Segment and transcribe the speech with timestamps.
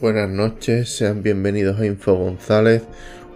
[0.00, 2.82] Buenas noches, sean bienvenidos a Info González,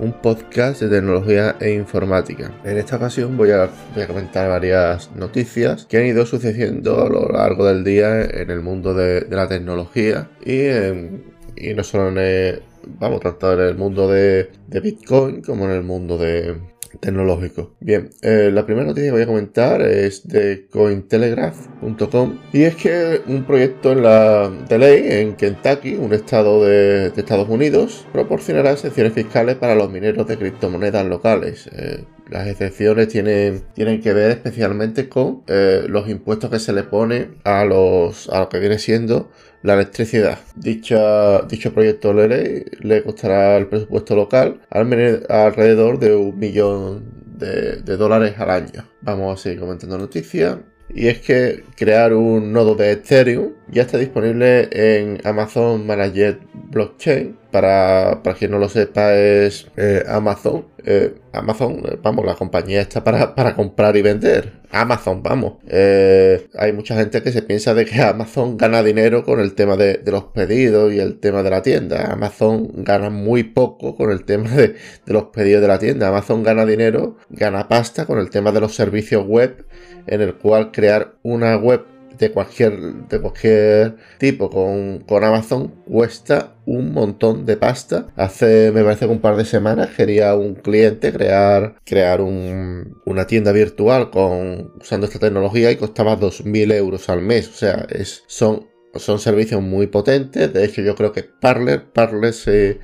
[0.00, 2.52] un podcast de tecnología e informática.
[2.64, 3.70] En esta ocasión voy a,
[4.08, 8.92] comentar varias noticias que han ido sucediendo a lo largo del día en el mundo
[8.92, 12.62] de, la tecnología y, no solo en el,
[12.98, 16.56] vamos, tanto en el mundo de Bitcoin como en el mundo de,
[17.00, 17.74] tecnológico.
[17.80, 23.22] Bien, eh, la primera noticia que voy a comentar es de cointelegraph.com y es que
[23.26, 29.12] un proyecto en la, de ley en Kentucky, un estado de, Estados Unidos, proporcionará excepciones
[29.12, 31.68] fiscales para los mineros de criptomonedas locales.
[31.72, 36.82] Eh, las excepciones tienen, tienen que ver especialmente con eh, los impuestos que se le
[36.82, 39.30] pone a, los, a lo que viene siendo
[39.62, 40.38] la electricidad.
[40.54, 47.04] Dicha, dicho proyecto de ley le costará el presupuesto local alrededor de un millón
[47.38, 48.88] de, de dólares al año.
[49.00, 50.58] Vamos a seguir comentando noticias.
[50.94, 56.38] Y es que crear un nodo de Ethereum ya está disponible en Amazon Managed
[56.70, 57.36] Blockchain.
[57.50, 60.66] Para, para quien no lo sepa, es eh, Amazon.
[60.84, 64.60] Eh, Amazon, eh, vamos, la compañía está para, para comprar y vender.
[64.70, 65.54] Amazon, vamos.
[65.66, 70.02] hay mucha gente que se piensa de que Amazon gana dinero con el tema de,
[70.04, 72.12] los pedidos y el tema de la tienda.
[72.12, 74.68] Amazon gana muy poco con el tema de,
[75.06, 76.08] de los pedidos de la tienda.
[76.08, 79.64] Amazon gana dinero, gana pasta con el tema de los servicios web,
[80.08, 81.84] en el cual crear una web
[82.18, 82.78] de cualquier,
[83.08, 88.08] de cualquier tipo con, Amazon cuesta un montón de pasta.
[88.16, 93.52] Hace, me parece que un par de semanas quería un cliente crear, crear una tienda
[93.52, 97.48] virtual con, usando esta tecnología y costaba 2.000 euros al mes.
[97.48, 100.52] O sea, es, son son servicios muy potentes.
[100.52, 102.34] De hecho, yo creo que Parler, Parler,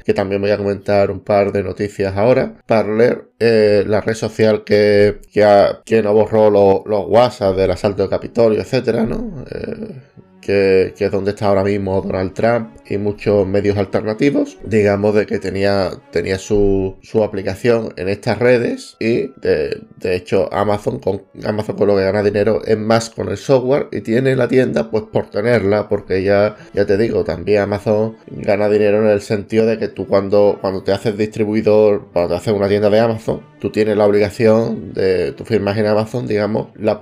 [0.04, 2.56] que también voy a comentar un par de noticias ahora.
[2.66, 8.60] Parler, eh, la red social que, que, no borró los, WhatsApp del asalto de Capitolio,
[8.60, 9.44] etcétera, ¿no?
[9.50, 10.00] Eh,
[10.44, 14.58] que, es donde está ahora mismo Donald Trump y muchos medios alternativos.
[14.64, 21.22] Digamos de que tenía, tenía su, aplicación en estas redes y de, hecho Amazon con,
[21.44, 24.90] Amazon con lo que gana dinero es más con el software y tiene la tienda
[24.90, 29.64] pues por tenerla porque ya, ya te digo, también Amazon gana dinero en el sentido
[29.64, 33.40] de que tú cuando, cuando te haces distribuidor, cuando te haces una tienda de Amazon,
[33.64, 37.00] tú tienes la obligación de, tu firmas en Amazon, digamos, la,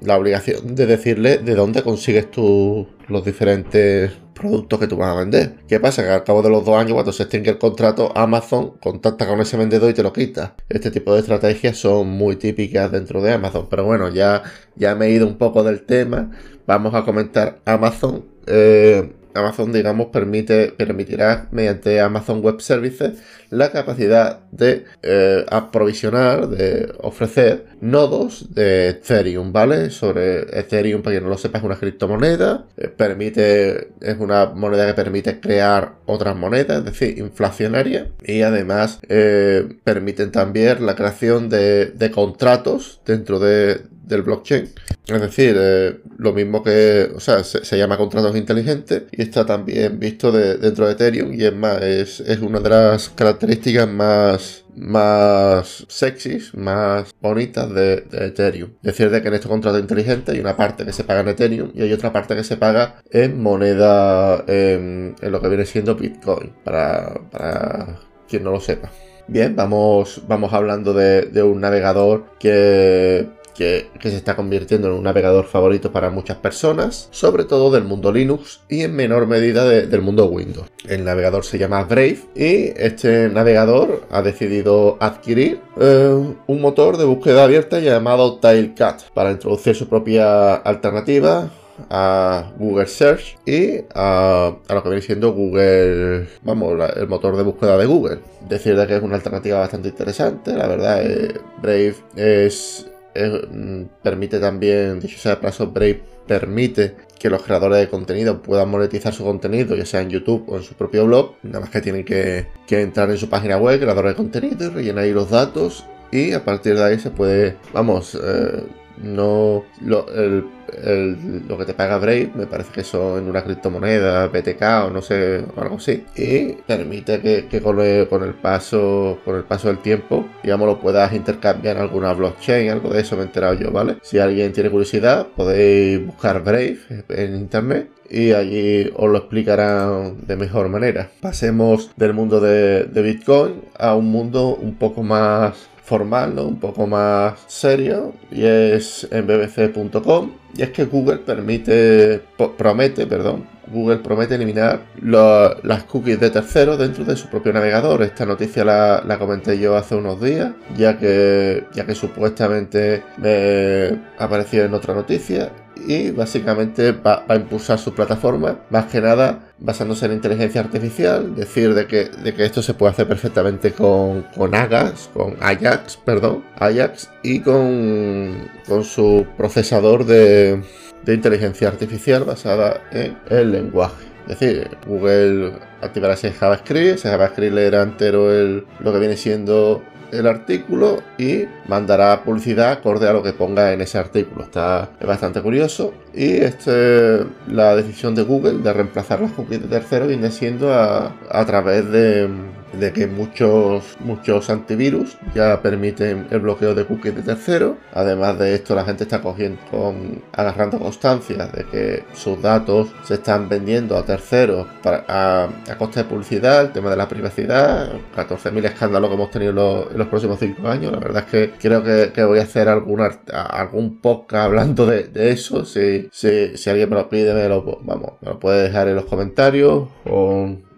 [0.00, 5.58] la, obligación de decirle de dónde consigues los diferentes productos que tú vas a vender.
[5.68, 6.02] ¿Qué pasa?
[6.02, 9.40] Que al cabo de los dos años, cuando se extingue el contrato, Amazon contacta con
[9.40, 10.56] ese vendedor y te lo quita.
[10.68, 13.68] Este tipo de estrategias son muy típicas dentro de Amazon.
[13.70, 14.42] Pero bueno, ya,
[14.74, 16.32] ya me he ido un poco del tema.
[16.66, 18.24] Vamos a comentar Amazon.
[18.48, 26.92] Eh, Amazon, digamos, permite, permitirá mediante Amazon Web Services la capacidad de eh, aprovisionar, de
[27.00, 29.90] ofrecer nodos de Ethereum, ¿vale?
[29.90, 34.86] Sobre Ethereum, para quien no lo sepa, es una criptomoneda, eh, permite, es una moneda
[34.86, 41.50] que permite crear otras monedas, es decir, inflacionaria, y además eh, permiten también la creación
[41.50, 44.68] de, de contratos dentro de, del blockchain.
[45.06, 49.98] Es decir, eh, lo mismo que, o sea, se, llama contratos inteligentes y está también
[49.98, 56.54] visto dentro de Ethereum y es más, es, una de las características más, más sexys,
[56.54, 58.70] más bonitas de, Ethereum.
[58.82, 61.28] Es decir, de que en estos contratos inteligentes hay una parte que se paga en
[61.28, 65.96] Ethereum y hay otra parte que se paga en moneda, en, lo que viene siendo
[65.96, 67.98] Bitcoin, para, para
[68.28, 68.90] quien no lo sepa.
[69.26, 75.02] Bien, vamos, vamos hablando de, de un navegador que que, se está convirtiendo en un
[75.04, 80.02] navegador favorito para muchas personas, sobre todo del mundo Linux y en menor medida del
[80.02, 80.68] mundo Windows.
[80.88, 87.04] El navegador se llama Brave y este navegador ha decidido adquirir eh, un motor de
[87.04, 91.50] búsqueda abierta llamado Tailcat para introducir su propia alternativa
[91.90, 97.76] a Google Search y a, lo que viene siendo Google, vamos, el motor de búsqueda
[97.76, 98.18] de Google.
[98.48, 105.00] Decir que es una alternativa bastante interesante, la verdad, eh, Brave es Mm, permite también,
[105.00, 109.76] dicho sea de paso, Brave permite que los creadores de contenido puedan monetizar su contenido,
[109.76, 111.34] ya sea en YouTube o en su propio blog.
[111.42, 115.04] Nada más que tienen que, entrar en su página web, creadores de contenido, y rellenar
[115.04, 115.84] ahí los datos.
[116.10, 118.64] Y a partir de ahí se puede, vamos, eh,
[118.98, 124.62] no lo, lo, que te paga Brave me parece que son en una criptomoneda BTK
[124.86, 129.78] o no sé algo así y permite que, con, el, paso con el paso del
[129.78, 133.70] tiempo digamos lo puedas intercambiar en alguna blockchain algo de eso me he enterado yo
[133.70, 136.78] vale si alguien tiene curiosidad podéis buscar Brave
[137.08, 141.10] en internet y allí os lo explicarán de mejor manera.
[141.22, 146.44] Pasemos del mundo de, de, Bitcoin a un mundo un poco más formal, ¿no?
[146.44, 150.32] un poco más serio, y es en bbc.com.
[150.54, 152.20] Y es que Google permite,
[152.58, 158.02] promete, perdón, Google promete eliminar las cookies de terceros dentro de su propio navegador.
[158.02, 164.64] Esta noticia la, comenté yo hace unos días, ya que, ya que supuestamente me apareció
[164.64, 165.50] en otra noticia
[165.86, 171.74] y básicamente va, a impulsar su plataforma, más que nada basándose en inteligencia artificial, decir
[171.74, 176.44] de que, de que esto se puede hacer perfectamente con, con Ajax, con Ajax, perdón,
[176.58, 180.62] Ajax y con, con su procesador de,
[181.04, 184.12] de inteligencia artificial basada en el lenguaje.
[184.28, 189.82] Es decir, Google activará ese JavaScript, ese JavaScript leerá entero el, lo que viene siendo
[190.12, 194.44] el artículo y mandará publicidad acorde a lo que ponga en ese artículo.
[194.44, 195.92] Está es bastante curioso.
[196.14, 201.12] Y este, la decisión de Google de reemplazar las cookies de tercero viene siendo a,
[201.30, 202.28] a través de
[202.72, 207.76] de que muchos, muchos antivirus ya permiten el bloqueo de cookies de terceros.
[207.92, 213.14] Además de esto, la gente está cogiendo, con, agarrando constancia de que sus datos se
[213.14, 215.48] están vendiendo a terceros para, a,
[215.78, 220.08] costa de publicidad, el tema de la privacidad, 14.000 escándalos que hemos tenido en los,
[220.08, 220.92] próximos 5 años.
[220.92, 223.00] La verdad es que creo que, voy a hacer algún,
[223.32, 225.64] algún podcast hablando de, eso.
[225.64, 228.96] Si, si, si, alguien me lo pide, me lo, vamos, me lo puede dejar en
[228.96, 229.88] los comentarios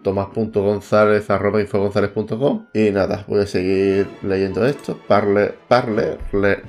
[0.05, 4.97] tomás.gonzález.com y nada, voy a seguir leyendo esto.
[5.07, 6.19] Parle, Parle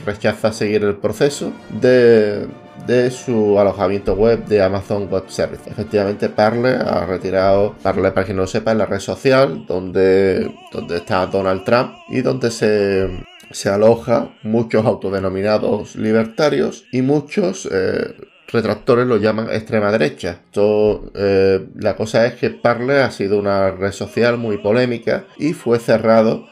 [0.06, 2.46] rechaza seguir el proceso de,
[2.86, 5.66] de su alojamiento web de Amazon Web Services.
[5.66, 10.50] Efectivamente, Parle ha retirado, Parle para quien no lo sepa, es la red social donde,
[10.72, 18.14] donde está Donald Trump y donde se, se aloja muchos autodenominados libertarios y muchos eh,
[18.48, 20.40] retractores lo llaman extrema derecha.
[20.44, 25.52] Esto, eh, la cosa es que Parler ha sido una red social muy polémica y
[25.52, 26.46] fue cerrado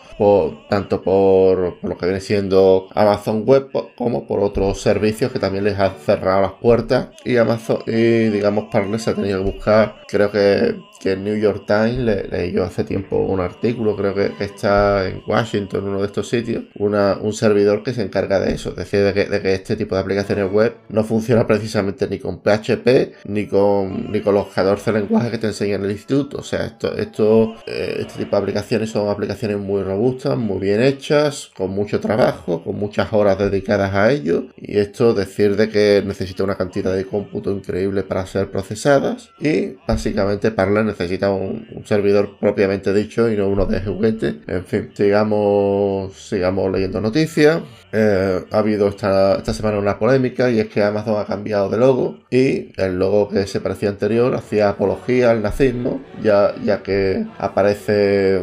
[0.69, 5.78] tanto por, lo que viene siendo Amazon Web como por otros servicios que también les
[5.78, 7.08] han cerrado las puertas.
[7.25, 9.96] Y Amazon y digamos Parler ha tenido que buscar.
[10.08, 14.14] Creo que que el New York Times le, leí yo hace tiempo un artículo, creo
[14.14, 18.55] que, está en Washington, uno de estos sitios, una, un servidor que se encarga de
[18.55, 22.40] eso, es decir, de que, este tipo de aplicaciones web no funciona precisamente ni con
[22.40, 26.38] PHP ni con, ni con los 14 lenguajes que te enseñan en el instituto.
[26.38, 30.04] O sea, esto, esto, eh, este tipo de aplicaciones son aplicaciones muy robustas,
[30.37, 34.47] muy bien hechas, con mucho trabajo, con muchas horas dedicadas a ello.
[34.56, 39.31] Y esto decir de que necesita una cantidad de cómputo increíble para ser procesadas.
[39.41, 44.41] Y básicamente para necesita un, servidor propiamente dicho y no uno de juguete.
[44.47, 47.62] En fin, sigamos, sigamos leyendo noticias.
[47.93, 51.79] Eh, ha habido esta, esta semana una polémica y es que Amazon ha cambiado de
[51.79, 57.25] logo y el logo que se parecía anterior hacía apología al nazismo, ya, ya que
[57.39, 58.43] aparece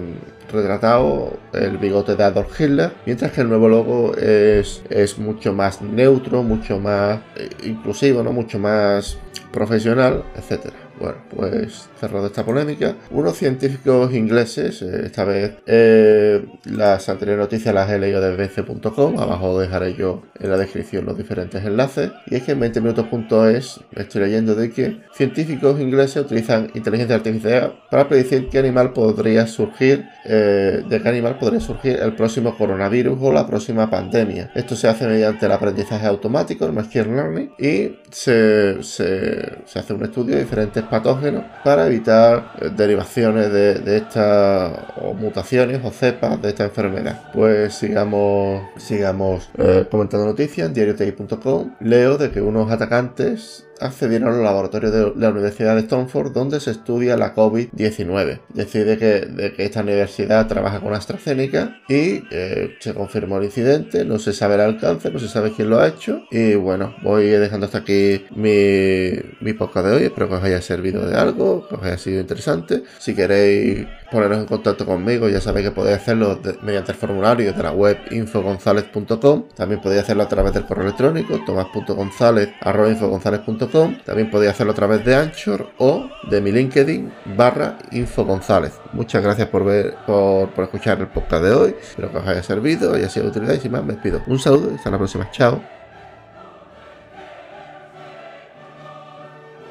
[0.51, 5.81] retratado el bigote de Adolf Hitler, mientras que el nuevo logo es, es mucho más
[5.81, 8.31] neutro, mucho más eh, inclusivo, ¿no?
[8.31, 9.17] mucho más
[9.51, 10.80] profesional, etcétera.
[11.01, 17.73] Bueno, pues cerrado esta polémica, unos científicos ingleses, eh, esta vez eh, las anteriores noticias
[17.73, 22.35] las he leído de bbc.com, abajo dejaré yo en la descripción los diferentes enlaces, y
[22.35, 28.07] es que en 20 minutos.es estoy leyendo de que científicos ingleses utilizan inteligencia artificial para
[28.07, 33.33] predecir qué animal podría surgir, eh, de qué animal podría surgir el próximo coronavirus o
[33.33, 34.51] la próxima pandemia.
[34.53, 39.93] Esto se hace mediante el aprendizaje automático, el machine learning, y se, se, se hace
[39.93, 44.73] un estudio de diferentes patógenos para evitar eh, derivaciones de, estas
[45.17, 47.31] mutaciones o cepas de esta enfermedad.
[47.33, 51.75] Pues sigamos, sigamos eh, comentando noticias en diariotei.com.
[51.79, 56.59] Leo de que unos atacantes accedieron a los laboratorios de la Universidad de Stanford donde
[56.59, 58.41] se estudia la COVID-19.
[58.53, 64.05] Decide que, de que esta universidad trabaja con AstraZeneca y eh, se confirmó el incidente,
[64.05, 67.25] no se sabe el alcance, no se sabe quién lo ha hecho y bueno, voy
[67.25, 69.11] dejando hasta aquí mi,
[69.41, 72.21] mi podcast de hoy, espero que os haya servido de algo, que os haya sido
[72.21, 72.83] interesante.
[72.99, 77.63] Si queréis poneros en contacto conmigo, ya sabéis que podéis hacerlo mediante el formulario de
[77.63, 84.73] la web infogonzalez.com, también podéis hacerlo a través del correo electrónico tomás.gonzalez.infogonzalez.com también podéis hacerlo
[84.73, 88.73] a través de Anchor o de mi LinkedIn barra Info González.
[88.93, 91.75] Muchas gracias por ver, por, por escuchar el podcast de hoy.
[91.79, 94.21] Espero que os haya servido, haya sido de utilidad y sin más me despido.
[94.27, 95.29] Un saludo y hasta la próxima.
[95.31, 95.80] Chao.